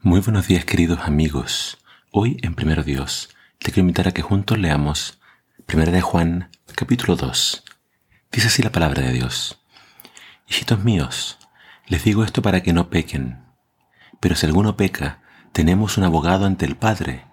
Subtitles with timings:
[0.00, 1.78] Muy buenos días queridos amigos.
[2.12, 5.18] Hoy en Primero Dios te quiero invitar a que juntos leamos
[5.66, 7.64] Primera de Juan capítulo 2.
[8.30, 9.58] Dice así la palabra de Dios.
[10.48, 11.38] Hijitos míos,
[11.88, 13.44] les digo esto para que no pequen.
[14.20, 17.24] Pero si alguno peca, tenemos un abogado ante el Padre,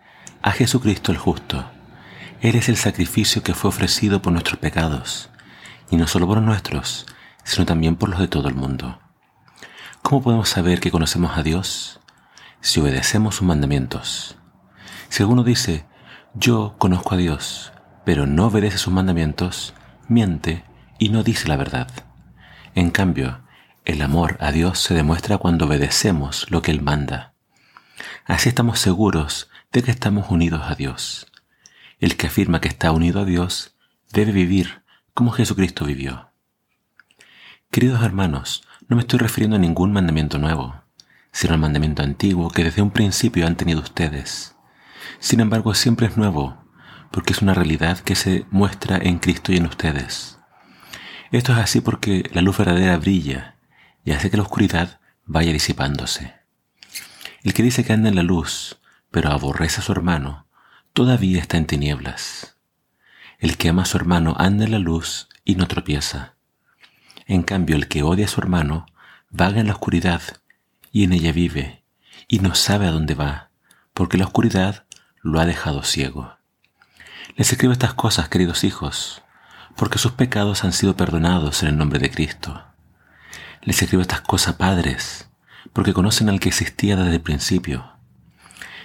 [0.42, 1.70] a Jesucristo el justo.
[2.42, 5.30] Él es el sacrificio que fue ofrecido por nuestros pecados,
[5.92, 7.06] y no solo por nuestros,
[7.44, 9.00] sino también por los de todo el mundo.
[10.02, 12.00] ¿Cómo podemos saber que conocemos a Dios?
[12.66, 14.40] Si obedecemos sus mandamientos.
[15.10, 15.86] Si alguno dice,
[16.34, 17.72] yo conozco a Dios,
[18.06, 19.76] pero no obedece sus mandamientos,
[20.08, 20.64] miente
[20.98, 21.88] y no dice la verdad.
[22.74, 23.44] En cambio,
[23.86, 27.36] el amor a Dios se demuestra cuando obedecemos lo que Él manda.
[28.26, 31.32] Así estamos seguros de que estamos unidos a Dios.
[32.00, 33.76] El que afirma que está unido a Dios
[34.12, 34.82] debe vivir
[35.14, 36.32] como Jesucristo vivió.
[37.70, 40.85] Queridos hermanos, no me estoy refiriendo a ningún mandamiento nuevo
[41.36, 44.56] sino el mandamiento antiguo que desde un principio han tenido ustedes.
[45.20, 46.64] Sin embargo, siempre es nuevo,
[47.12, 50.40] porque es una realidad que se muestra en Cristo y en ustedes.
[51.34, 53.58] Esto es así porque la luz verdadera brilla
[54.06, 56.36] y hace que la oscuridad vaya disipándose.
[57.44, 58.80] El que dice que anda en la luz,
[59.12, 60.48] pero aborrece a su hermano,
[60.94, 62.56] todavía está en tinieblas.
[63.40, 66.36] El que ama a su hermano anda en la luz y no tropieza.
[67.26, 68.86] En cambio, el que odia a su hermano
[69.30, 70.22] vaga en la oscuridad
[70.96, 71.84] y en ella vive,
[72.26, 73.50] y no sabe a dónde va,
[73.94, 74.86] porque la oscuridad
[75.22, 76.38] lo ha dejado ciego.
[77.36, 79.22] Les escribo estas cosas, queridos hijos,
[79.76, 82.64] porque sus pecados han sido perdonados en el nombre de Cristo.
[83.62, 85.28] Les escribo estas cosas, padres,
[85.74, 87.92] porque conocen al que existía desde el principio.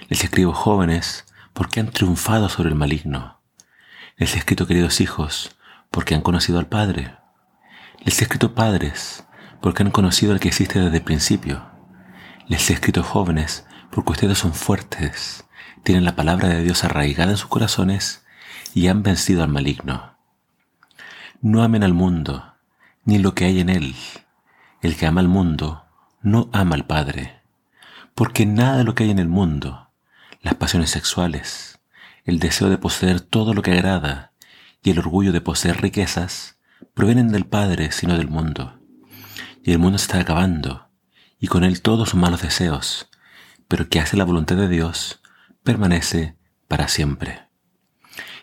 [0.09, 1.23] Les escribo jóvenes,
[1.53, 3.39] porque han triunfado sobre el maligno.
[4.17, 5.55] Les he escrito, queridos hijos,
[5.89, 7.15] porque han conocido al Padre.
[8.03, 9.23] Les he escrito padres,
[9.61, 11.71] porque han conocido al que existe desde el principio.
[12.51, 15.45] Les he escrito jóvenes, porque ustedes son fuertes,
[15.83, 18.25] tienen la palabra de Dios arraigada en sus corazones
[18.73, 20.17] y han vencido al maligno.
[21.39, 22.55] No amen al mundo,
[23.05, 23.95] ni lo que hay en él.
[24.81, 25.85] El que ama al mundo,
[26.21, 27.41] no ama al Padre.
[28.15, 29.89] Porque nada de lo que hay en el mundo,
[30.41, 31.79] las pasiones sexuales,
[32.25, 34.33] el deseo de poseer todo lo que agrada
[34.83, 36.57] y el orgullo de poseer riquezas,
[36.93, 38.77] provienen del Padre, sino del mundo.
[39.63, 40.90] Y el mundo está acabando,
[41.41, 43.09] y con él todos sus malos deseos,
[43.67, 45.19] pero que hace la voluntad de Dios
[45.63, 46.37] permanece
[46.67, 47.47] para siempre.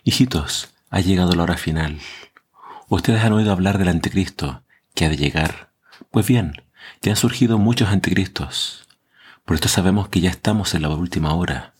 [0.02, 2.00] Hijitos, ha llegado la hora final.
[2.88, 4.64] Ustedes han oído hablar del anticristo
[4.94, 5.70] que ha de llegar.
[6.10, 6.62] Pues bien,
[7.00, 8.88] ya han surgido muchos anticristos.
[9.44, 11.74] Por esto sabemos que ya estamos en la última hora.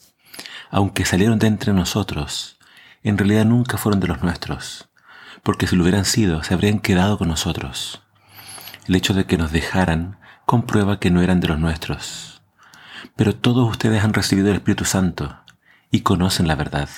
[0.71, 2.59] Aunque salieron de entre nosotros,
[3.03, 4.89] en realidad nunca fueron de los nuestros,
[5.43, 8.03] porque si lo hubieran sido, se habrían quedado con nosotros.
[8.87, 10.18] El hecho de que nos dejaran
[10.49, 12.41] comprueba que no eran de los nuestros.
[13.17, 15.39] Pero todos ustedes han recibido el Espíritu Santo
[15.91, 16.89] y conocen la verdad.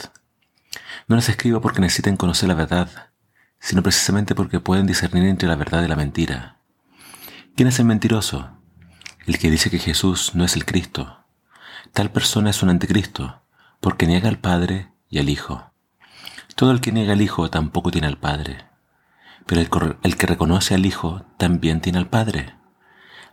[1.08, 3.10] No les escribo porque necesiten conocer la verdad,
[3.58, 6.58] sino precisamente porque pueden discernir entre la verdad y la mentira.
[7.56, 8.50] ¿Quién es el mentiroso?
[9.26, 11.24] El que dice que Jesús no es el Cristo.
[11.92, 13.42] Tal persona es un anticristo,
[13.80, 15.72] porque niega al Padre y al Hijo.
[16.54, 18.64] Todo el que niega al Hijo tampoco tiene al Padre,
[19.44, 22.59] pero el, el que reconoce al Hijo también tiene al Padre.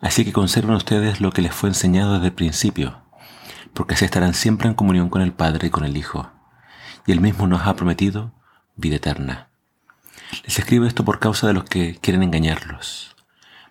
[0.02, 3.02] Así que conserven ustedes lo que les fue enseñado desde el principio,
[3.74, 6.32] porque así estarán siempre en comunión con el Padre y con el Hijo.
[7.06, 8.32] Y Él mismo nos ha prometido
[8.76, 9.50] vida eterna.
[10.46, 13.16] Les escribo esto por causa de los que quieren engañarlos.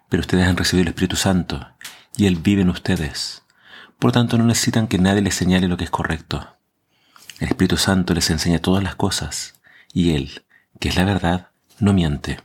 [0.08, 1.66] Pero ustedes han recibido el Espíritu Santo
[2.16, 3.44] y Él vive en ustedes.
[3.98, 6.56] Por tanto, no necesitan que nadie les señale lo que es correcto.
[7.40, 9.60] El Espíritu Santo les enseña todas las cosas
[9.92, 10.44] y Él,
[10.80, 11.48] que es la verdad,
[11.78, 12.40] no miente.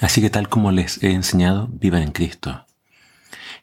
[0.00, 2.66] Así que tal como les he enseñado, vivan en Cristo.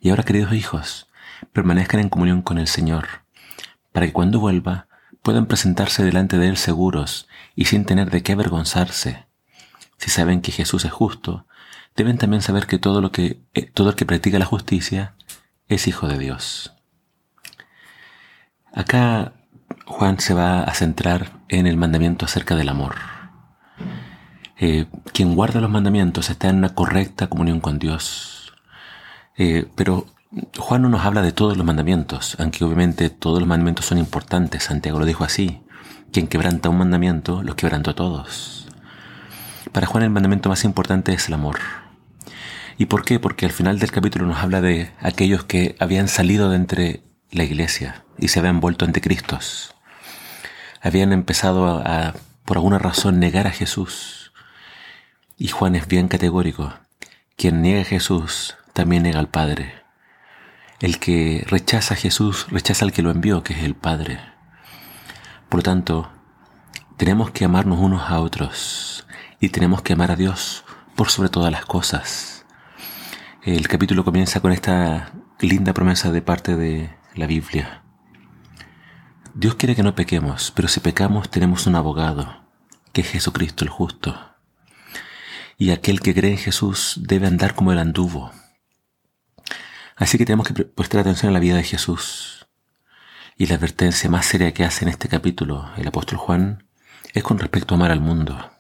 [0.01, 1.07] Y ahora, queridos hijos,
[1.53, 3.07] permanezcan en comunión con el Señor,
[3.91, 4.88] para que cuando vuelva
[5.22, 9.25] puedan presentarse delante de Él seguros y sin tener de qué avergonzarse.
[9.97, 11.47] Si saben que Jesús es justo,
[11.95, 15.16] deben también saber que todo, lo que, eh, todo el que practica la justicia
[15.68, 16.74] es hijo de Dios.
[18.74, 19.33] Acá
[19.86, 23.14] Juan se va a centrar en el mandamiento acerca del amor.
[24.57, 28.54] Eh, quien guarda los mandamientos está en una correcta comunión con Dios.
[29.38, 30.07] Eh, pero
[30.57, 34.63] Juan no nos habla de todos los mandamientos, aunque obviamente todos los mandamientos son importantes.
[34.63, 35.62] Santiago lo dijo así.
[36.12, 38.68] Quien quebranta un mandamiento, los quebrantó todos.
[39.74, 41.60] Para Juan el mandamiento más importante es el amor.
[42.78, 43.19] ¿Y por qué?
[43.19, 47.44] Porque al final del capítulo nos habla de aquellos que habían salido de entre la
[47.44, 49.74] iglesia y se habían vuelto anticristos.
[50.81, 52.13] Habían empezado a,
[52.46, 54.14] por alguna razón, negar a Jesús
[55.38, 56.74] y Juan es bien categórico.
[57.36, 59.74] Quien niega a Jesús también niega al Padre.
[60.80, 64.20] El que rechaza a Jesús rechaza al que lo envió, que es el Padre.
[65.50, 66.10] Por lo tanto,
[66.98, 69.06] tenemos que amarnos unos a otros
[69.40, 70.64] y tenemos que amar a Dios
[70.96, 72.46] por sobre todas las cosas.
[73.44, 77.84] El capítulo comienza con esta linda promesa de parte de la Biblia.
[79.34, 82.42] Dios quiere que no pequemos, pero si pecamos tenemos un abogado,
[82.94, 84.35] que es Jesucristo el justo.
[85.57, 88.31] Y aquel que cree en Jesús debe andar como el anduvo
[89.96, 92.48] Así que tenemos que prestar atención a la vida de Jesús.
[93.38, 96.66] Y la advertencia más seria que hace en este capítulo el apóstol Juan
[97.13, 98.52] es con respecto a amar al mundo.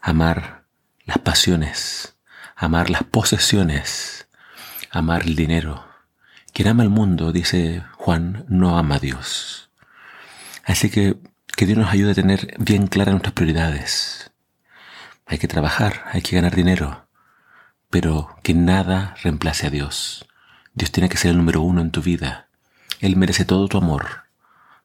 [0.00, 0.64] Amar
[1.04, 2.16] las pasiones,
[2.54, 4.28] amar las posesiones,
[4.90, 5.86] amar el dinero.
[6.52, 9.70] Quien ama al mundo, dice Juan, no ama a Dios.
[10.64, 11.16] Así que
[11.56, 14.30] que Dios nos ayude a tener bien claras nuestras prioridades.
[15.26, 17.08] Hay que trabajar, hay que ganar dinero,
[17.90, 20.24] pero que nada reemplace a Dios.
[20.74, 22.48] Dios tiene que ser el número uno en tu vida.
[23.00, 24.24] Él merece todo tu amor,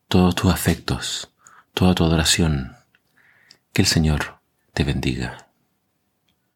[0.08, 1.32] todos tus afectos,
[1.76, 2.76] toda tu adoración.
[3.72, 4.40] Que el Señor
[4.74, 5.50] te bendiga.